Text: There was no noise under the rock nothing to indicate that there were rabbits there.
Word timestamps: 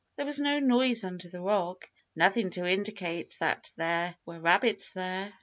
There 0.15 0.25
was 0.25 0.39
no 0.39 0.57
noise 0.57 1.03
under 1.03 1.29
the 1.29 1.41
rock 1.41 1.87
nothing 2.15 2.49
to 2.53 2.65
indicate 2.65 3.37
that 3.39 3.71
there 3.77 4.15
were 4.25 4.39
rabbits 4.39 4.93
there. 4.93 5.31